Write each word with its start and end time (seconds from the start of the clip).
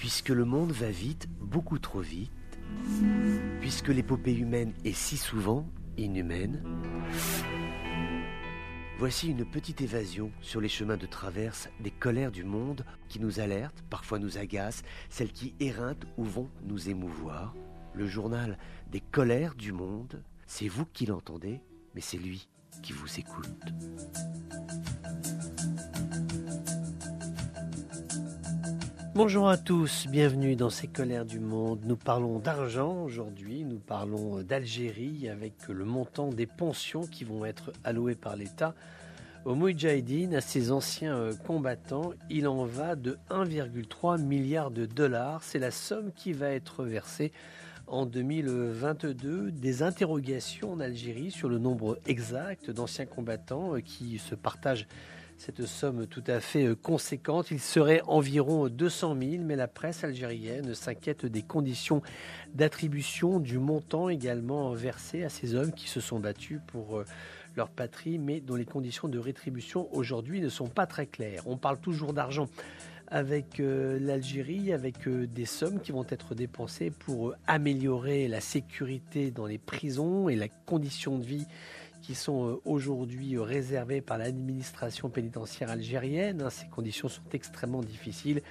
Puisque 0.00 0.30
le 0.30 0.46
monde 0.46 0.72
va 0.72 0.88
vite, 0.88 1.28
beaucoup 1.42 1.78
trop 1.78 2.00
vite, 2.00 2.32
puisque 3.60 3.88
l'épopée 3.88 4.34
humaine 4.34 4.72
est 4.86 4.94
si 4.94 5.18
souvent 5.18 5.68
inhumaine, 5.98 6.64
voici 8.98 9.28
une 9.28 9.44
petite 9.44 9.82
évasion 9.82 10.32
sur 10.40 10.62
les 10.62 10.70
chemins 10.70 10.96
de 10.96 11.04
traverse 11.04 11.68
des 11.80 11.90
colères 11.90 12.32
du 12.32 12.44
monde 12.44 12.86
qui 13.08 13.20
nous 13.20 13.40
alertent, 13.40 13.84
parfois 13.90 14.18
nous 14.18 14.38
agacent, 14.38 14.84
celles 15.10 15.32
qui 15.32 15.54
éreintent 15.60 16.06
ou 16.16 16.24
vont 16.24 16.48
nous 16.64 16.88
émouvoir. 16.88 17.54
Le 17.92 18.06
journal 18.06 18.56
des 18.90 19.00
colères 19.00 19.54
du 19.54 19.72
monde, 19.72 20.24
c'est 20.46 20.68
vous 20.68 20.86
qui 20.86 21.04
l'entendez, 21.04 21.60
mais 21.94 22.00
c'est 22.00 22.16
lui 22.16 22.48
qui 22.82 22.94
vous 22.94 23.20
écoute. 23.20 23.50
Bonjour 29.22 29.50
à 29.50 29.58
tous, 29.58 30.06
bienvenue 30.08 30.56
dans 30.56 30.70
ces 30.70 30.86
colères 30.86 31.26
du 31.26 31.40
monde. 31.40 31.80
Nous 31.84 31.98
parlons 31.98 32.38
d'argent 32.38 33.02
aujourd'hui, 33.02 33.64
nous 33.64 33.78
parlons 33.78 34.40
d'Algérie 34.42 35.28
avec 35.28 35.68
le 35.68 35.84
montant 35.84 36.30
des 36.30 36.46
pensions 36.46 37.02
qui 37.02 37.24
vont 37.24 37.44
être 37.44 37.70
allouées 37.84 38.14
par 38.14 38.34
l'État 38.34 38.74
aux 39.44 39.54
Moudjahidines, 39.54 40.34
à 40.34 40.40
ces 40.40 40.72
anciens 40.72 41.14
euh, 41.14 41.34
combattants. 41.46 42.12
Il 42.30 42.48
en 42.48 42.64
va 42.64 42.96
de 42.96 43.18
1,3 43.28 44.22
milliard 44.22 44.70
de 44.70 44.86
dollars. 44.86 45.42
C'est 45.42 45.58
la 45.58 45.70
somme 45.70 46.12
qui 46.16 46.32
va 46.32 46.48
être 46.48 46.84
versée 46.84 47.30
en 47.88 48.06
2022 48.06 49.50
des 49.50 49.82
interrogations 49.82 50.72
en 50.72 50.80
Algérie 50.80 51.30
sur 51.30 51.50
le 51.50 51.58
nombre 51.58 51.98
exact 52.06 52.70
d'anciens 52.70 53.04
combattants 53.04 53.74
euh, 53.74 53.80
qui 53.80 54.16
se 54.16 54.34
partagent 54.34 54.86
cette 55.40 55.64
somme 55.64 56.06
tout 56.06 56.22
à 56.26 56.38
fait 56.38 56.66
euh, 56.66 56.74
conséquente. 56.74 57.50
Il 57.50 57.60
serait 57.60 58.02
environ 58.06 58.68
200 58.68 59.16
000, 59.18 59.42
mais 59.42 59.56
la 59.56 59.68
presse 59.68 60.04
algérienne 60.04 60.74
s'inquiète 60.74 61.24
des 61.24 61.42
conditions 61.42 62.02
d'attribution, 62.54 63.40
du 63.40 63.58
montant 63.58 64.10
également 64.10 64.70
versé 64.74 65.24
à 65.24 65.30
ces 65.30 65.54
hommes 65.54 65.72
qui 65.72 65.88
se 65.88 66.00
sont 66.00 66.20
battus 66.20 66.60
pour 66.66 66.98
euh, 66.98 67.06
leur 67.56 67.70
patrie, 67.70 68.18
mais 68.18 68.40
dont 68.40 68.54
les 68.54 68.66
conditions 68.66 69.08
de 69.08 69.18
rétribution 69.18 69.88
aujourd'hui 69.92 70.42
ne 70.42 70.50
sont 70.50 70.68
pas 70.68 70.86
très 70.86 71.06
claires. 71.06 71.42
On 71.46 71.56
parle 71.56 71.80
toujours 71.80 72.12
d'argent 72.12 72.46
avec 73.08 73.60
euh, 73.60 73.98
l'Algérie, 73.98 74.74
avec 74.74 75.08
des 75.08 75.46
sommes 75.46 75.80
qui 75.80 75.90
vont 75.90 76.06
être 76.10 76.34
dépensées 76.34 76.90
pour 76.90 77.34
améliorer 77.46 78.28
la 78.28 78.42
sécurité 78.42 79.30
dans 79.30 79.46
les 79.46 79.58
prisons 79.58 80.28
et 80.28 80.36
la 80.36 80.48
condition 80.48 81.18
de 81.18 81.24
vie 81.24 81.46
qui 82.00 82.14
sont 82.14 82.48
euh, 82.48 82.60
aujourd'hui 82.64 83.36
euh, 83.36 83.42
réservés 83.42 84.00
par 84.00 84.18
l'administration 84.18 85.08
pénitentiaire 85.10 85.70
algérienne. 85.70 86.42
Hein, 86.42 86.50
ces 86.50 86.66
conditions 86.68 87.08
sont 87.08 87.22
extrêmement 87.32 87.82
difficiles 87.82 88.42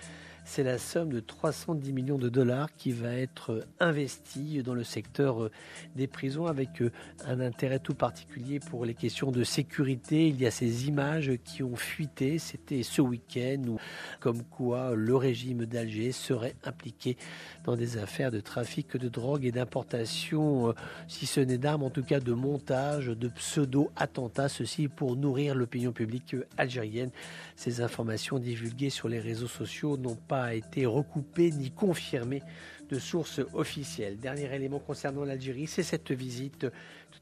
c'est 0.50 0.64
la 0.64 0.80
somme 0.80 1.10
de 1.10 1.20
310 1.20 1.94
millions 1.94 2.18
de 2.18 2.28
dollars 2.28 2.74
qui 2.76 2.92
va 2.92 3.14
être 3.14 3.68
investie 3.80 4.64
dans 4.64 4.74
le 4.74 4.84
secteur 4.84 5.44
euh, 5.44 5.52
des 5.96 6.08
prisons 6.08 6.48
avec 6.48 6.82
euh, 6.82 6.92
un 7.24 7.40
intérêt 7.40 7.78
tout 7.78 7.94
particulier 7.94 8.60
pour 8.60 8.84
les 8.84 8.96
questions 8.96 9.30
de 9.30 9.44
sécurité. 9.44 10.28
Il 10.28 10.42
y 10.42 10.48
a 10.48 10.52
ces 10.52 10.88
images 10.88 11.34
qui 11.46 11.62
ont 11.62 11.76
fuité, 11.76 12.40
c'était 12.40 12.82
ce 12.82 13.00
week-end, 13.00 13.78
comme 14.20 14.42
quoi 14.44 14.96
le 14.96 15.16
régime 15.16 15.68
d'Alger 15.68 16.12
serait 16.12 16.56
impliqué 16.64 17.16
dans 17.64 17.76
des 17.76 18.00
affaires 18.00 18.32
de 18.32 18.40
trafic 18.40 18.98
de 18.98 19.08
drogue 19.08 19.46
et 19.46 19.52
d'importation, 19.52 20.70
euh, 20.70 20.74
si 21.08 21.28
ce 21.28 21.42
n'est 21.42 21.60
d'armes, 21.60 21.84
en 21.84 21.92
tout 21.92 22.04
cas 22.04 22.20
de 22.20 22.34
montage, 22.34 23.06
de 23.06 23.28
pseudo-attentats, 23.28 24.50
ceci 24.50 24.88
pour 24.88 25.16
nourrir 25.16 25.54
l'opinion 25.54 25.92
publique 25.92 26.36
algérienne. 26.58 27.12
Ces 27.56 27.82
informations 27.82 28.40
divulguées 28.40 28.90
sur 28.90 29.10
les 29.10 29.20
réseaux 29.20 29.48
sociaux 29.48 29.96
n'ont 29.96 30.16
pas 30.16 30.39
a 30.44 30.54
été 30.54 30.86
recoupé 30.86 31.52
ni 31.52 31.72
confirmé 31.72 32.42
de 32.90 33.00
sources 33.00 33.42
officielles. 33.54 34.18
Dernier 34.18 34.54
élément 34.54 34.80
concernant 34.80 35.24
l'Algérie, 35.24 35.68
c'est 35.68 35.84
cette 35.84 36.12
visite 36.12 36.68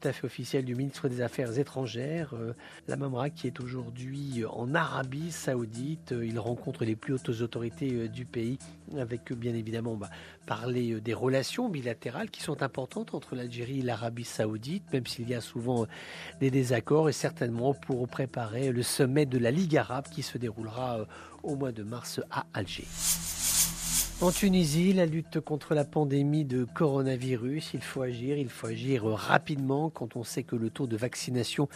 tout 0.00 0.08
à 0.08 0.12
fait 0.12 0.26
officielle 0.26 0.64
du 0.64 0.74
ministre 0.74 1.08
des 1.08 1.20
Affaires 1.22 1.58
étrangères, 1.58 2.34
euh, 2.34 2.52
la 2.86 2.96
Mamra, 2.96 3.30
qui 3.30 3.46
est 3.46 3.60
aujourd'hui 3.60 4.44
en 4.48 4.74
Arabie 4.74 5.32
saoudite. 5.32 6.14
Il 6.22 6.38
rencontre 6.38 6.84
les 6.84 6.94
plus 6.94 7.14
hautes 7.14 7.28
autorités 7.40 7.92
euh, 7.92 8.08
du 8.08 8.24
pays, 8.24 8.58
avec 8.96 9.32
bien 9.32 9.54
évidemment 9.54 9.96
va 9.96 10.10
parler 10.46 10.92
euh, 10.92 11.00
des 11.00 11.14
relations 11.14 11.68
bilatérales 11.68 12.30
qui 12.30 12.42
sont 12.42 12.62
importantes 12.62 13.14
entre 13.14 13.34
l'Algérie 13.34 13.80
et 13.80 13.82
l'Arabie 13.82 14.24
saoudite, 14.24 14.84
même 14.92 15.06
s'il 15.06 15.28
y 15.28 15.34
a 15.34 15.40
souvent 15.40 15.86
des 16.40 16.50
désaccords, 16.50 17.08
et 17.08 17.12
certainement 17.12 17.74
pour 17.74 18.06
préparer 18.08 18.70
le 18.70 18.82
sommet 18.82 19.26
de 19.26 19.38
la 19.38 19.50
Ligue 19.50 19.76
arabe 19.76 20.06
qui 20.10 20.22
se 20.22 20.38
déroulera 20.38 21.06
au 21.42 21.56
mois 21.56 21.72
de 21.72 21.82
mars 21.82 22.20
à 22.30 22.46
Alger. 22.54 22.86
En 24.20 24.32
Tunisie, 24.32 24.92
la 24.92 25.06
lutte 25.06 25.38
contre 25.38 25.76
la 25.76 25.84
pandémie 25.84 26.44
de 26.44 26.64
coronavirus, 26.64 27.70
il 27.74 27.80
faut 27.80 28.02
agir, 28.02 28.36
il 28.36 28.48
faut 28.48 28.66
agir 28.66 29.04
rapidement 29.04 29.90
quand 29.90 30.16
on 30.16 30.24
sait 30.24 30.42
que 30.42 30.56
le 30.56 30.70
taux 30.70 30.88
de 30.88 30.96
vaccination 30.96 31.68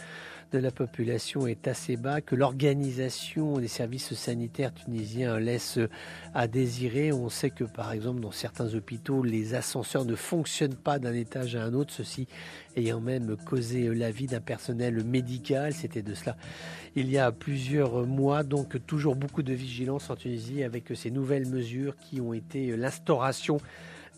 de 0.51 0.57
la 0.57 0.69
population 0.69 1.47
est 1.47 1.69
assez 1.69 1.95
bas, 1.95 2.19
que 2.19 2.35
l'organisation 2.35 3.59
des 3.59 3.69
services 3.69 4.13
sanitaires 4.13 4.73
tunisiens 4.73 5.39
laisse 5.39 5.79
à 6.33 6.49
désirer. 6.49 7.13
On 7.13 7.29
sait 7.29 7.49
que 7.49 7.63
par 7.63 7.93
exemple 7.93 8.19
dans 8.19 8.31
certains 8.31 8.75
hôpitaux, 8.75 9.23
les 9.23 9.55
ascenseurs 9.55 10.03
ne 10.03 10.15
fonctionnent 10.15 10.75
pas 10.75 10.99
d'un 10.99 11.13
étage 11.13 11.55
à 11.55 11.63
un 11.63 11.73
autre, 11.73 11.93
ceci 11.93 12.27
ayant 12.75 12.99
même 12.99 13.37
causé 13.45 13.87
la 13.95 14.11
vie 14.11 14.27
d'un 14.27 14.41
personnel 14.41 15.01
médical. 15.05 15.73
C'était 15.73 16.01
de 16.01 16.13
cela 16.13 16.35
il 16.95 17.09
y 17.09 17.17
a 17.17 17.31
plusieurs 17.31 18.05
mois, 18.05 18.43
donc 18.43 18.85
toujours 18.85 19.15
beaucoup 19.15 19.41
de 19.41 19.53
vigilance 19.53 20.09
en 20.09 20.15
Tunisie 20.15 20.63
avec 20.63 20.91
ces 20.95 21.09
nouvelles 21.09 21.47
mesures 21.47 21.95
qui 21.97 22.21
ont 22.21 22.32
été 22.33 22.75
l'instauration 22.75 23.59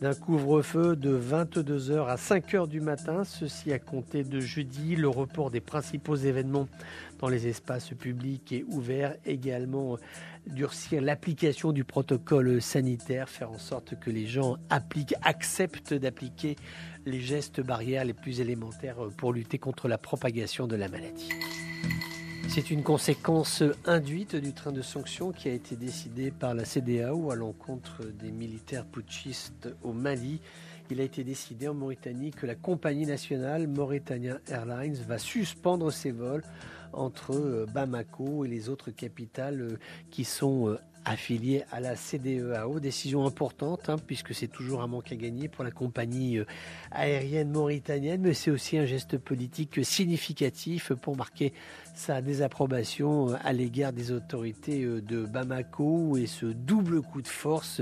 d'un 0.01 0.13
couvre-feu 0.13 0.95
de 0.95 1.17
22h 1.17 2.07
à 2.07 2.15
5h 2.15 2.67
du 2.67 2.81
matin, 2.81 3.23
ceci 3.23 3.71
a 3.71 3.79
compté 3.79 4.23
de 4.23 4.41
jeudi, 4.41 4.95
le 4.95 5.07
report 5.07 5.51
des 5.51 5.61
principaux 5.61 6.15
événements 6.15 6.67
dans 7.19 7.29
les 7.29 7.47
espaces 7.47 7.89
publics 7.89 8.51
et 8.51 8.65
ouverts, 8.67 9.15
également 9.25 9.97
durcir 10.47 11.01
l'application 11.01 11.71
du 11.71 11.85
protocole 11.85 12.61
sanitaire, 12.61 13.29
faire 13.29 13.51
en 13.51 13.57
sorte 13.57 13.97
que 13.99 14.09
les 14.09 14.27
gens 14.27 14.57
appliquent, 14.69 15.15
acceptent 15.21 15.93
d'appliquer 15.93 16.57
les 17.05 17.21
gestes 17.21 17.61
barrières 17.61 18.03
les 18.03 18.13
plus 18.13 18.41
élémentaires 18.41 18.97
pour 19.17 19.31
lutter 19.31 19.59
contre 19.59 19.87
la 19.87 19.97
propagation 19.97 20.67
de 20.67 20.75
la 20.75 20.89
maladie. 20.89 21.29
C'est 22.47 22.72
une 22.72 22.83
conséquence 22.83 23.63
induite 23.85 24.35
du 24.35 24.53
train 24.53 24.72
de 24.72 24.81
sanctions 24.81 25.31
qui 25.31 25.50
a 25.50 25.51
été 25.51 25.75
décidé 25.75 26.31
par 26.31 26.53
la 26.53 26.63
CDAO 26.63 27.31
à 27.31 27.35
l'encontre 27.35 28.03
des 28.06 28.31
militaires 28.31 28.85
putschistes 28.85 29.69
au 29.83 29.91
Mali. 29.91 30.39
Il 30.89 31.01
a 31.01 31.03
été 31.03 31.23
décidé 31.23 31.67
en 31.67 31.73
Mauritanie 31.73 32.31
que 32.31 32.45
la 32.45 32.55
compagnie 32.55 33.05
nationale 33.05 33.67
Mauritania 33.67 34.38
Airlines 34.47 34.95
va 35.07 35.17
suspendre 35.17 35.91
ses 35.91 36.11
vols 36.11 36.44
entre 36.94 37.35
euh, 37.35 37.66
Bamako 37.73 38.45
et 38.45 38.47
les 38.47 38.69
autres 38.69 38.91
capitales 38.91 39.61
euh, 39.61 39.79
qui 40.11 40.23
sont 40.23 40.69
euh, 40.69 40.79
affilié 41.03 41.63
à 41.72 41.79
la 41.79 41.95
CDEAO. 41.95 42.79
Décision 42.79 43.25
importante, 43.25 43.89
hein, 43.89 43.97
puisque 43.97 44.34
c'est 44.34 44.47
toujours 44.47 44.81
un 44.81 44.88
manque 44.88 45.11
à 45.11 45.16
gagner 45.16 45.47
pour 45.47 45.63
la 45.63 45.72
compagnie 45.72 46.39
aérienne 46.89 47.51
mauritanienne, 47.51 48.22
mais 48.22 48.34
c'est 48.34 48.50
aussi 48.50 48.78
un 48.79 48.85
geste 48.85 49.19
politique 49.19 49.85
significatif 49.85 50.94
pour 50.94 51.16
marquer 51.16 51.53
sa 51.97 52.22
désapprobation 52.22 53.29
euh, 53.29 53.35
à 53.44 53.53
l'égard 53.53 53.94
des 53.94 54.11
autorités 54.11 54.83
euh, 54.83 55.01
de 55.01 55.25
Bamako 55.25 56.17
et 56.17 56.25
ce 56.25 56.45
double 56.45 57.01
coup 57.01 57.22
de 57.22 57.28
force 57.28 57.81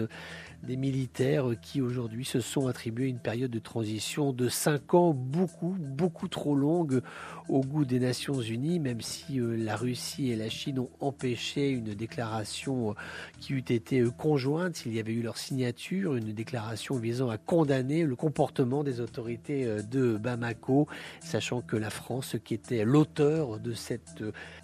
des 0.63 0.77
militaires 0.77 1.47
qui 1.61 1.81
aujourd'hui 1.81 2.23
se 2.23 2.39
sont 2.39 2.67
attribués 2.67 3.07
une 3.07 3.19
période 3.19 3.51
de 3.51 3.59
transition 3.59 4.31
de 4.31 4.47
5 4.47 4.93
ans, 4.93 5.13
beaucoup, 5.13 5.75
beaucoup 5.77 6.29
trop 6.29 6.55
longue 6.55 7.01
au 7.49 7.61
goût 7.61 7.83
des 7.83 7.99
Nations 7.99 8.39
Unies, 8.41 8.79
même 8.79 9.01
si 9.01 9.39
euh, 9.39 9.57
la 9.57 9.75
Russie 9.75 10.31
et 10.31 10.37
la 10.37 10.49
Chine 10.49 10.79
ont 10.79 10.89
empêché 11.01 11.69
une 11.69 11.93
déclaration 11.93 12.91
euh, 12.91 12.93
qui 13.39 13.53
eût 13.53 13.59
été 13.59 13.99
euh, 13.99 14.09
conjointe. 14.09 14.77
S'il 14.77 14.93
y 14.93 14.99
avait 14.99 15.11
eu 15.11 15.21
leur 15.21 15.37
signature, 15.37 16.15
une 16.15 16.31
déclaration 16.31 16.95
visant 16.95 17.29
à 17.29 17.37
condamner 17.37 18.05
le 18.05 18.15
comportement 18.15 18.83
des 18.83 19.01
autorités 19.01 19.65
de 19.65 20.17
Bamako, 20.17 20.87
sachant 21.19 21.61
que 21.61 21.75
la 21.75 21.89
France, 21.89 22.37
qui 22.43 22.53
était 22.53 22.85
l'auteur 22.85 23.59
de 23.59 23.73
cette 23.73 24.02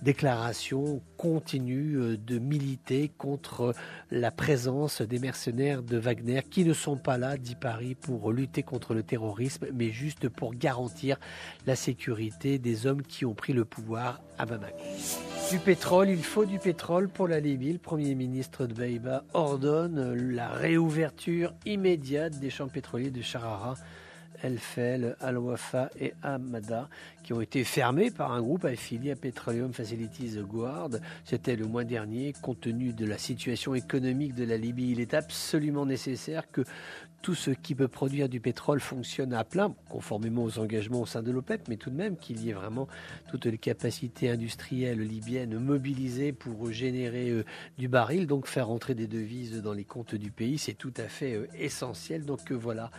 déclaration, 0.01 1.01
continue 1.17 2.17
de 2.17 2.39
militer 2.39 3.09
contre 3.17 3.73
la 4.11 4.31
présence 4.31 5.01
des 5.01 5.19
mercenaires 5.19 5.83
de 5.83 5.97
Wagner 5.97 6.41
qui 6.49 6.65
ne 6.65 6.73
sont 6.73 6.97
pas 6.97 7.17
là, 7.17 7.37
dit 7.37 7.55
Paris, 7.55 7.95
pour 7.95 8.31
lutter 8.31 8.63
contre 8.63 8.93
le 8.93 9.03
terrorisme, 9.03 9.67
mais 9.73 9.91
juste 9.91 10.29
pour 10.29 10.53
garantir 10.53 11.17
la 11.65 11.75
sécurité 11.75 12.59
des 12.59 12.87
hommes 12.87 13.01
qui 13.01 13.25
ont 13.25 13.33
pris 13.33 13.53
le 13.53 13.65
pouvoir 13.65 14.21
à 14.37 14.45
Bamako. 14.45 14.77
Du 15.51 15.59
pétrole, 15.59 16.09
il 16.09 16.23
faut 16.23 16.45
du 16.45 16.59
pétrole 16.59 17.09
pour 17.09 17.27
la 17.27 17.39
Libye. 17.39 17.73
Le 17.73 17.79
Premier 17.79 18.13
ministre 18.15 18.67
de 18.67 18.73
Baïba 18.73 19.23
ordonne 19.33 20.13
la 20.33 20.49
réouverture 20.49 21.53
immédiate 21.65 22.39
des 22.39 22.49
champs 22.49 22.67
pétroliers 22.67 23.09
de 23.11 23.21
Charara 23.21 23.75
El 24.43 24.57
Fel, 24.57 25.15
Al 25.19 25.37
Wafa 25.37 25.89
et 25.99 26.13
Hamada, 26.23 26.89
qui 27.23 27.33
ont 27.33 27.41
été 27.41 27.63
fermés 27.63 28.11
par 28.11 28.31
un 28.31 28.41
groupe 28.41 28.65
affilié 28.65 29.11
à 29.11 29.15
Petroleum 29.15 29.73
Facilities 29.73 30.37
Guard. 30.41 30.91
C'était 31.25 31.55
le 31.55 31.65
mois 31.65 31.83
dernier. 31.83 32.33
Compte 32.41 32.61
tenu 32.61 32.93
de 32.93 33.05
la 33.05 33.17
situation 33.17 33.75
économique 33.75 34.35
de 34.35 34.45
la 34.45 34.57
Libye, 34.57 34.91
il 34.91 34.99
est 34.99 35.13
absolument 35.13 35.85
nécessaire 35.85 36.49
que 36.51 36.63
tout 37.21 37.35
ce 37.35 37.51
qui 37.51 37.75
peut 37.75 37.87
produire 37.87 38.29
du 38.29 38.39
pétrole 38.39 38.79
fonctionne 38.79 39.33
à 39.33 39.43
plein, 39.43 39.75
conformément 39.89 40.43
aux 40.43 40.59
engagements 40.59 41.01
au 41.01 41.05
sein 41.05 41.21
de 41.21 41.31
l'OPEP, 41.31 41.67
mais 41.67 41.75
tout 41.75 41.89
de 41.89 41.95
même 41.95 42.15
qu'il 42.15 42.41
y 42.41 42.49
ait 42.49 42.53
vraiment 42.53 42.87
toutes 43.27 43.45
les 43.45 43.57
capacités 43.57 44.29
industrielles 44.29 45.01
libyennes 45.01 45.59
mobilisées 45.59 46.31
pour 46.31 46.71
générer 46.71 47.29
euh, 47.29 47.45
du 47.77 47.87
baril, 47.87 48.25
donc 48.25 48.47
faire 48.47 48.69
entrer 48.69 48.95
des 48.95 49.07
devises 49.07 49.61
dans 49.61 49.73
les 49.73 49.83
comptes 49.83 50.15
du 50.15 50.31
pays, 50.31 50.57
c'est 50.57 50.73
tout 50.73 50.93
à 50.97 51.03
fait 51.03 51.33
euh, 51.33 51.47
essentiel. 51.57 52.23
Donc 52.23 52.51
euh, 52.51 52.55
voilà, 52.55 52.89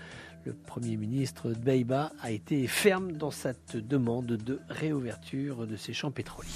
le 0.44 0.52
Premier 0.52 0.96
ministre 0.96 1.50
Beiba 1.50 2.12
a 2.20 2.30
été 2.30 2.66
ferme 2.66 3.12
dans 3.12 3.30
cette 3.30 3.76
demande 3.76 4.26
de 4.26 4.60
réouverture 4.68 5.66
de 5.66 5.76
ces 5.76 5.92
champs 5.92 6.10
pétroliers. 6.10 6.48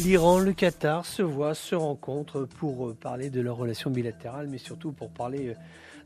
L'Iran, 0.00 0.38
le 0.38 0.52
Qatar 0.52 1.04
se 1.04 1.22
voient, 1.22 1.54
se 1.54 1.74
rencontrent 1.74 2.44
pour 2.44 2.94
parler 2.94 3.30
de 3.30 3.40
leurs 3.40 3.56
relations 3.56 3.90
bilatérales, 3.90 4.46
mais 4.46 4.58
surtout 4.58 4.92
pour 4.92 5.10
parler 5.10 5.56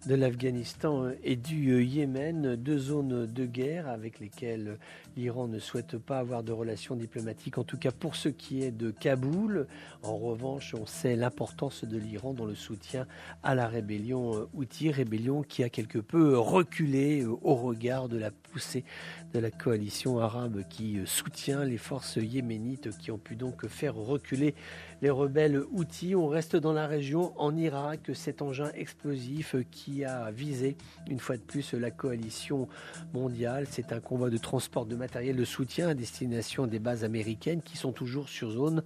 de 0.07 0.15
l'Afghanistan 0.15 1.11
et 1.23 1.37
du 1.37 1.85
Yémen, 1.85 2.57
deux 2.57 2.79
zones 2.79 3.27
de 3.27 3.47
guerre 3.47 3.89
avec 3.89 4.19
lesquelles 4.19 4.79
l'Iran 5.17 5.47
ne 5.47 5.59
souhaite 5.59 5.97
pas 5.97 6.19
avoir 6.19 6.43
de 6.43 6.53
relations 6.53 6.97
diplomatiques, 6.97 7.59
en 7.59 7.65
tout 7.65 7.79
cas 7.79 7.93
pour 7.93 8.17
ce 8.17 8.29
qui 8.29 8.63
est 8.63 8.73
de 8.73 8.91
Kaboul. 8.91 9.67
En 10.03 10.17
revanche, 10.17 10.75
on 10.75 10.87
sait 10.87 11.15
l'importance 11.15 11.85
de 11.85 11.97
l'Iran 11.97 12.33
dans 12.33 12.47
le 12.47 12.55
soutien 12.55 13.07
à 13.43 13.55
la 13.55 13.69
rébellion 13.69 14.49
Houthi, 14.55 14.91
rébellion 14.91 15.43
qui 15.43 15.63
a 15.63 15.69
quelque 15.69 15.99
peu 15.99 16.37
reculé 16.37 17.25
au 17.25 17.55
regard 17.55 18.09
de 18.09 18.19
la 18.19 18.31
poussée 18.31 18.85
de 19.33 19.39
la 19.39 19.51
coalition 19.51 20.19
arabe 20.19 20.63
qui 20.69 20.99
soutient 21.05 21.65
les 21.65 21.79
forces 21.79 22.17
yéménites 22.17 22.97
qui 22.99 23.11
ont 23.11 23.19
pu 23.19 23.37
donc 23.37 23.67
faire 23.69 23.95
reculer 23.95 24.55
les 25.03 25.11
rebelles 25.11 25.63
Houthis. 25.73 26.15
On 26.15 26.29
reste 26.29 26.57
dans 26.57 26.73
la 26.73 26.87
région, 26.87 27.33
en 27.37 27.55
Irak, 27.57 28.13
cet 28.15 28.41
engin 28.41 28.71
explosif 28.75 29.57
qui 29.71 30.05
a 30.05 30.31
visé 30.31 30.77
une 31.11 31.19
fois 31.19 31.37
de 31.37 31.43
plus 31.43 31.75
la 31.75 31.91
coalition 31.91 32.69
mondiale. 33.13 33.67
C'est 33.69 33.93
un 33.93 34.01
convoi 34.01 34.31
de 34.31 34.39
transport 34.39 34.87
de 34.87 34.95
matériel 34.95 35.37
de 35.37 35.45
soutien 35.45 35.89
à 35.89 35.95
destination 35.95 36.67
des 36.67 36.79
bases 36.79 37.05
américaines 37.05 37.63
qui 37.63 37.77
sont 37.77 37.93
toujours 37.93 38.29
sur 38.29 38.51
zone 38.53 38.83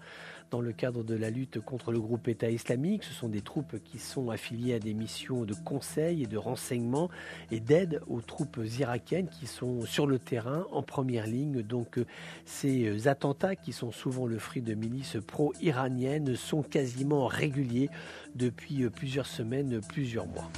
dans 0.51 0.61
le 0.61 0.73
cadre 0.73 1.03
de 1.03 1.15
la 1.15 1.31
lutte 1.31 1.61
contre 1.61 1.93
le 1.93 2.01
groupe 2.01 2.29
État 2.29 2.51
islamique. 2.51 3.05
Ce 3.05 3.13
sont 3.13 3.29
des 3.29 3.41
troupes 3.41 3.77
qui 3.85 3.99
sont 3.99 4.31
affiliées 4.31 4.75
à 4.75 4.79
des 4.79 4.95
missions 4.95 5.45
de 5.45 5.55
conseil 5.55 6.23
et 6.23 6.27
de 6.27 6.37
renseignement 6.37 7.11
et 7.51 7.61
d'aide 7.61 8.01
aux 8.07 8.21
troupes 8.21 8.59
irakiennes 8.79 9.29
qui 9.29 9.47
sont 9.47 9.83
sur 9.83 10.07
le 10.07 10.19
terrain 10.19 10.67
en 10.73 10.83
première 10.83 11.27
ligne. 11.27 11.63
Donc 11.63 11.99
euh, 11.99 12.07
ces 12.45 12.87
euh, 12.87 13.09
attentats 13.09 13.57
qui 13.57 13.73
sont 13.73 13.93
souvent 13.93 14.27
le 14.27 14.39
fruit 14.39 14.63
de 14.63 14.75
milices 14.75 15.17
pro-iraniennes 15.27 16.37
sont 16.37 16.63
quasiment 16.63 17.27
réguliers 17.27 17.91
depuis 18.35 18.85
euh, 18.85 18.91
plusieurs 18.91 19.27
semaines, 19.27 19.81
plusieurs 19.89 20.27
mois. 20.27 20.51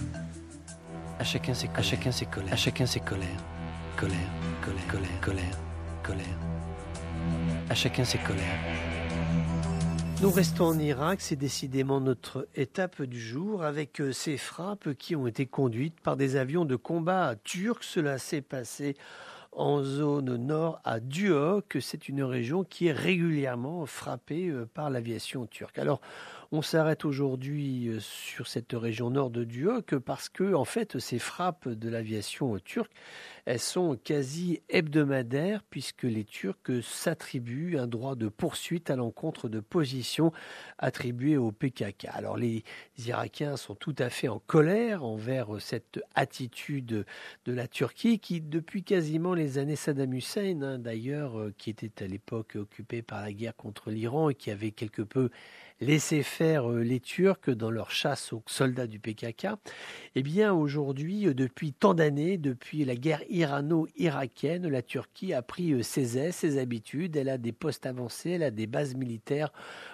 À 1.19 1.25
chacun 1.25 1.55
ses 1.55 1.67
colères. 1.67 1.79
À 1.79 1.83
chacun 1.83 2.13
ses 2.13 2.27
colères. 2.27 2.53
À 2.53 2.57
chacun 2.57 2.87
ses 2.87 3.01
colères. 3.01 3.45
Colère, 3.97 4.17
colère, 4.63 4.87
colère, 4.89 5.21
colère, 5.21 5.59
colère. 6.03 6.39
À 7.69 7.75
chacun 7.75 8.05
ses 8.05 8.19
colères. 8.19 9.78
Nous 10.21 10.33
restons 10.33 10.65
en 10.65 10.79
Irak, 10.81 11.21
c'est 11.21 11.37
décidément 11.37 12.01
notre 12.01 12.49
étape 12.57 13.03
du 13.03 13.21
jour 13.21 13.63
avec 13.63 14.01
euh, 14.01 14.13
ces 14.13 14.37
frappes 14.37 14.95
qui 14.95 15.15
ont 15.15 15.29
été 15.29 15.47
conduites 15.47 16.01
par 16.01 16.17
des 16.17 16.35
avions 16.35 16.65
de 16.65 16.75
combat 16.75 17.37
turcs. 17.45 17.85
Cela 17.85 18.19
s'est 18.19 18.41
passé 18.41 18.97
en 19.59 19.83
zone 19.83 20.37
nord 20.37 20.81
à 20.85 21.01
Duhok. 21.01 21.79
C'est 21.81 22.09
une 22.09 22.23
région 22.23 22.65
qui 22.65 22.87
est 22.87 22.93
régulièrement 22.93 23.85
frappée 23.87 24.49
euh, 24.49 24.67
par 24.73 24.89
l'aviation 24.89 25.47
turque. 25.47 25.79
Alors, 25.79 26.01
on 26.51 26.63
s'arrête 26.63 27.05
aujourd'hui 27.05 27.89
euh, 27.89 28.01
sur 28.01 28.47
cette 28.47 28.73
région 28.73 29.11
nord 29.11 29.31
de 29.31 29.45
Duhok 29.45 29.97
parce 29.97 30.29
que, 30.29 30.55
en 30.55 30.65
fait, 30.65 30.99
ces 30.99 31.19
frappes 31.19 31.69
de 31.69 31.89
l'aviation 31.91 32.59
turque, 32.61 32.93
elles 33.45 33.59
sont 33.59 33.97
quasi 33.97 34.61
hebdomadaires 34.69 35.63
puisque 35.69 36.05
les 36.05 36.25
Turcs 36.25 36.83
s'attribuent 36.83 37.79
un 37.79 37.87
droit 37.87 38.15
de 38.15 38.29
poursuite 38.29 38.91
à 38.91 38.97
l'encontre 38.97 39.49
de 39.49 39.59
positions 39.59 40.33
attribuées 40.79 41.39
au 41.39 41.51
PKK. 41.51 42.07
Alors, 42.13 42.37
les 42.37 42.63
Irakiens 42.99 43.57
sont 43.57 43.75
tout 43.75 43.97
à 43.99 44.11
fait 44.11 44.29
en 44.29 44.39
colère 44.39 45.03
envers 45.03 45.61
cette 45.61 46.01
attitude 46.15 47.07
de 47.47 47.53
la 47.53 47.67
Turquie 47.69 48.19
qui, 48.19 48.43
depuis 48.43 48.85
quasiment 48.85 49.33
les 49.33 49.48
années 49.57 49.77
Saddam 49.77 50.13
Hussein, 50.13 50.61
hein, 50.61 50.79
d'ailleurs, 50.79 51.39
euh, 51.39 51.55
qui 51.57 51.71
était 51.71 52.05
à 52.05 52.07
l'époque 52.07 52.57
occupé 52.57 53.01
par 53.01 53.23
la 53.23 53.33
guerre 53.33 53.57
contre 53.57 53.91
l'Iran 53.91 54.29
et 54.29 54.35
qui 54.35 54.51
avait 54.51 54.73
quelque 54.73 55.01
peu 55.01 55.31
laisser 55.81 56.23
faire 56.23 56.71
euh, 56.71 56.83
les 56.83 57.01
Turcs 57.01 57.49
dans 57.49 57.71
leur 57.71 57.91
chasse 57.91 58.35
aux 58.35 58.43
soldats 58.47 58.87
du 58.87 58.99
PKK, 58.99 59.47
eh 60.17 60.23
bien 60.23 60.53
aujourd'hui, 60.53 61.27
euh, 61.27 61.35
depuis 61.35 61.73
tant 61.73 61.95
d'années, 61.95 62.37
depuis 62.37 62.85
la 62.85 62.97
guerre 62.97 63.23
irano-irakienne, 63.31 64.69
la 64.69 64.83
Turquie 64.83 65.33
a 65.33 65.41
pris 65.41 65.83
ses 65.83 66.19
aises, 66.19 66.35
ses 66.35 66.59
habitudes, 66.59 67.17
elle 67.17 67.31
a 67.31 67.39
des 67.39 67.53
postes 67.53 67.87
avancés, 67.87 68.33
elle 68.33 68.43
a 68.43 68.51
des 68.51 68.67
bases 68.67 68.95
militaires 68.95 69.53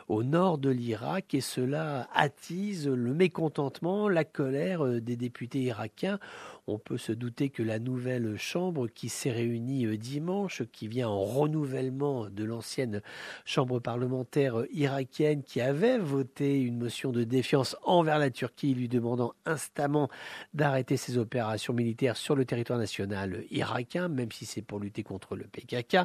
au 0.09 0.25
nord 0.25 0.59
de 0.59 0.71
l'Irak 0.71 1.35
et 1.35 1.41
cela 1.41 2.09
attise 2.12 2.89
le 2.89 3.15
mécontentement, 3.15 4.09
la 4.09 4.25
colère 4.25 4.85
des 5.01 5.17
députés 5.17 5.61
irakiens 5.61 6.19
on 6.67 6.79
peut 6.79 6.99
se 6.99 7.13
douter 7.13 7.51
que 7.51 7.63
la 7.63 7.79
nouvelle 7.79 8.37
Chambre 8.39 8.89
qui 8.89 9.09
s'est 9.09 9.31
réunie 9.31 9.87
euh, 9.87 9.97
dimanche, 9.97 10.63
qui 10.73 10.89
vient 10.89 11.09
en 11.09 11.21
renouvellement 11.21 12.29
de 12.31 12.45
l'ancienne 12.45 13.03
Chambre 13.45 13.81
parlementaire 13.81 14.61
euh, 14.61 14.69
irakienne 14.73 15.43
qui 15.43 15.61
avait 15.61 15.99
voté 15.99 16.61
une 16.61 16.79
motion 16.79 17.13
de 17.13 17.25
défiance 17.25 17.77
envers 17.83 18.19
la 18.19 18.31
Turquie, 18.31 18.75
lui 18.75 18.89
demandant 18.89 19.35
instamment 19.45 20.09
d'arrêter 20.55 20.97
ses 20.97 21.19
opérations 21.19 21.75
militaires 21.75 22.17
sur 22.17 22.35
le 22.35 22.45
territoire 22.45 22.79
national 22.79 23.45
irakien, 23.51 24.09
même 24.09 24.33
si 24.33 24.47
c'est 24.47 24.63
pour 24.63 24.81
lutter 24.81 25.03
contre 25.03 25.37
le 25.37 25.45
PKK. 25.45 25.99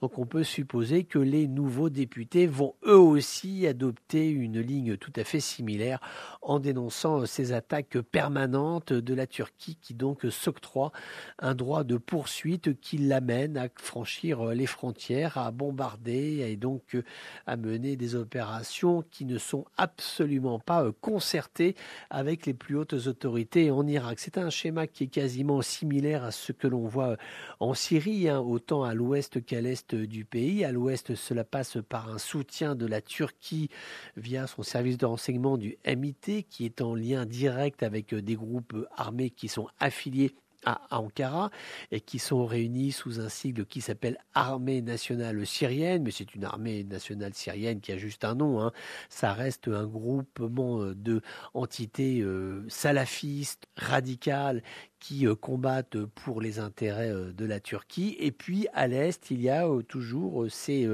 Donc 0.00 0.18
on 0.18 0.26
peut 0.26 0.44
supposer 0.44 1.04
que 1.04 1.18
les 1.18 1.46
nouveaux 1.46 1.90
députés 1.90 2.46
vont 2.46 2.74
eux 2.86 2.98
aussi 2.98 3.66
adopter 3.66 4.28
une 4.28 4.60
ligne 4.60 4.96
tout 4.96 5.12
à 5.16 5.24
fait 5.24 5.40
similaire 5.40 6.00
en 6.42 6.58
dénonçant 6.58 7.20
euh, 7.20 7.26
ces 7.26 7.52
attaques 7.52 7.98
permanentes 8.00 8.92
de 8.92 9.14
la 9.14 9.26
Turquie 9.26 9.76
qui 9.80 9.94
donc 10.06 10.24
s'octroie 10.30 10.92
un 11.40 11.56
droit 11.56 11.82
de 11.82 11.96
poursuite 11.96 12.80
qui 12.80 12.96
l'amène 12.96 13.56
à 13.56 13.66
franchir 13.76 14.44
les 14.46 14.66
frontières, 14.66 15.36
à 15.36 15.50
bombarder 15.50 16.46
et 16.48 16.56
donc 16.56 16.94
euh, 16.94 17.02
à 17.46 17.56
mener 17.56 17.96
des 17.96 18.14
opérations 18.14 19.02
qui 19.10 19.24
ne 19.24 19.36
sont 19.36 19.64
absolument 19.76 20.60
pas 20.60 20.84
euh, 20.84 20.92
concertées 21.00 21.74
avec 22.08 22.46
les 22.46 22.54
plus 22.54 22.76
hautes 22.76 22.94
autorités 22.94 23.72
en 23.72 23.84
Irak. 23.84 24.20
C'est 24.20 24.38
un 24.38 24.48
schéma 24.48 24.86
qui 24.86 25.04
est 25.04 25.08
quasiment 25.08 25.60
similaire 25.60 26.22
à 26.22 26.30
ce 26.30 26.52
que 26.52 26.68
l'on 26.68 26.86
voit 26.86 27.16
en 27.58 27.74
Syrie, 27.74 28.28
hein, 28.28 28.38
autant 28.38 28.84
à 28.84 28.94
l'ouest 28.94 29.44
qu'à 29.44 29.60
l'est 29.60 29.92
du 29.92 30.24
pays. 30.24 30.64
À 30.64 30.70
l'ouest, 30.70 31.16
cela 31.16 31.42
passe 31.42 31.78
par 31.88 32.10
un 32.10 32.18
soutien 32.18 32.76
de 32.76 32.86
la 32.86 33.00
Turquie 33.00 33.70
via 34.16 34.46
son 34.46 34.62
service 34.62 34.98
de 34.98 35.06
renseignement 35.06 35.58
du 35.58 35.76
MIT, 35.84 36.44
qui 36.48 36.64
est 36.64 36.80
en 36.80 36.94
lien 36.94 37.26
direct 37.26 37.82
avec 37.82 38.14
euh, 38.14 38.22
des 38.22 38.36
groupes 38.36 38.76
armés 38.96 39.30
qui 39.30 39.48
sont 39.48 39.66
affiliés 39.80 39.95
affiliés 39.96 40.34
à 40.64 40.80
Ankara 40.90 41.50
et 41.92 42.00
qui 42.00 42.18
sont 42.18 42.44
réunis 42.44 42.90
sous 42.90 43.20
un 43.20 43.28
sigle 43.28 43.66
qui 43.66 43.80
s'appelle 43.80 44.18
Armée 44.34 44.82
nationale 44.82 45.46
syrienne, 45.46 46.02
mais 46.02 46.10
c'est 46.10 46.34
une 46.34 46.44
armée 46.44 46.82
nationale 46.82 47.34
syrienne 47.34 47.80
qui 47.80 47.92
a 47.92 47.98
juste 47.98 48.24
un 48.24 48.34
nom. 48.34 48.60
Hein. 48.60 48.72
Ça 49.08 49.32
reste 49.32 49.68
un 49.68 49.86
groupement 49.86 50.80
de 50.84 51.22
entités 51.54 52.20
euh, 52.20 52.64
salafistes, 52.68 53.66
radicales, 53.76 54.62
qui 55.00 55.26
euh, 55.26 55.34
combattent 55.34 56.04
pour 56.04 56.40
les 56.40 56.58
intérêts 56.58 57.10
euh, 57.10 57.32
de 57.32 57.44
la 57.44 57.60
Turquie. 57.60 58.16
Et 58.18 58.32
puis 58.32 58.66
à 58.72 58.86
l'Est, 58.86 59.30
il 59.30 59.42
y 59.42 59.50
a 59.50 59.68
euh, 59.68 59.82
toujours 59.82 60.46
ces 60.50 60.88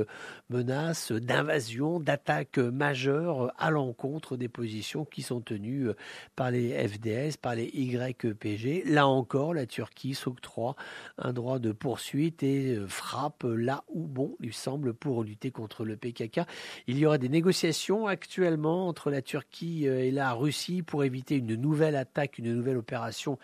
menaces 0.51 1.13
d'invasion, 1.13 2.01
d'attaques 2.01 2.59
majeures 2.59 3.53
à 3.59 3.71
l'encontre 3.71 4.37
des 4.37 4.49
positions 4.49 5.05
qui 5.05 5.23
sont 5.23 5.41
tenues 5.41 5.89
par 6.37 6.51
les 6.51 6.89
FDS, 6.89 7.37
par 7.41 7.55
les 7.55 7.71
YPG. 7.73 8.85
Là 8.87 9.07
encore, 9.07 9.55
la 9.55 9.67
Turquie 9.67 10.15
s'octroie 10.15 10.77
un 11.19 11.33
droit 11.33 11.59
de 11.59 11.73
poursuite 11.73 12.43
et 12.43 12.79
frappe 12.87 13.45
là 13.45 13.85
où 13.89 14.07
bon 14.07 14.37
lui 14.41 14.53
semble 14.53 14.95
pour 14.95 15.25
lutter 15.25 15.51
contre 15.51 15.85
le 15.85 15.97
PKK. 15.97 16.43
Il 16.87 16.99
y 16.99 17.07
aura 17.07 17.19
des 17.19 17.29
négociations 17.29 18.07
actuellement 18.07 18.89
entre 18.89 19.11
la 19.11 19.23
Turquie 19.23 19.87
et 19.87 20.11
la 20.11 20.33
Russie 20.33 20.83
pour 20.83 21.05
éviter 21.05 21.37
une 21.37 21.55
nouvelle 21.55 21.97
attaque, 21.97 22.39
une 22.39 22.55
nouvelle 22.55 22.77
opération 22.77 23.39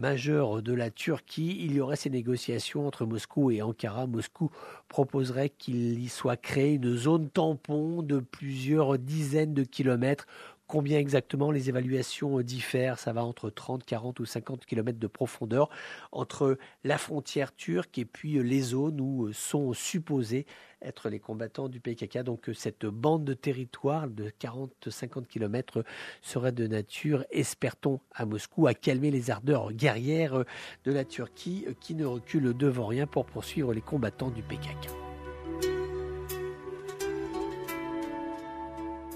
majeur 0.00 0.62
de 0.62 0.72
la 0.72 0.90
Turquie, 0.90 1.58
il 1.60 1.74
y 1.74 1.80
aurait 1.80 1.96
ces 1.96 2.10
négociations 2.10 2.86
entre 2.86 3.04
Moscou 3.04 3.50
et 3.50 3.62
Ankara. 3.62 4.06
Moscou 4.06 4.50
proposerait 4.88 5.50
qu'il 5.50 6.00
y 6.00 6.08
soit 6.08 6.36
créé 6.36 6.74
une 6.74 6.96
zone 6.96 7.28
tampon 7.28 8.02
de 8.02 8.18
plusieurs 8.18 8.98
dizaines 8.98 9.54
de 9.54 9.62
kilomètres 9.62 10.26
combien 10.70 10.98
exactement 10.98 11.50
les 11.50 11.68
évaluations 11.68 12.40
diffèrent. 12.42 12.98
Ça 13.00 13.12
va 13.12 13.24
entre 13.24 13.50
30, 13.50 13.84
40 13.84 14.20
ou 14.20 14.24
50 14.24 14.64
km 14.64 15.00
de 15.00 15.06
profondeur 15.08 15.68
entre 16.12 16.58
la 16.84 16.96
frontière 16.96 17.52
turque 17.56 17.98
et 17.98 18.04
puis 18.04 18.40
les 18.40 18.60
zones 18.60 19.00
où 19.00 19.32
sont 19.32 19.72
supposés 19.72 20.46
être 20.80 21.10
les 21.10 21.18
combattants 21.18 21.68
du 21.68 21.80
PKK. 21.80 22.22
Donc 22.22 22.48
euh, 22.48 22.54
cette 22.54 22.86
bande 22.86 23.24
de 23.24 23.34
territoire 23.34 24.08
de 24.08 24.30
40-50 24.40 25.26
km 25.26 25.84
serait 26.22 26.52
de 26.52 26.68
nature, 26.68 27.24
espère-t-on, 27.32 28.00
à 28.14 28.24
Moscou, 28.24 28.68
à 28.68 28.74
calmer 28.74 29.10
les 29.10 29.30
ardeurs 29.30 29.72
guerrières 29.72 30.44
de 30.84 30.92
la 30.92 31.04
Turquie 31.04 31.64
euh, 31.68 31.74
qui 31.80 31.96
ne 31.96 32.06
recule 32.06 32.56
devant 32.56 32.86
rien 32.86 33.08
pour 33.08 33.26
poursuivre 33.26 33.74
les 33.74 33.82
combattants 33.82 34.30
du 34.30 34.42
PKK. 34.44 34.99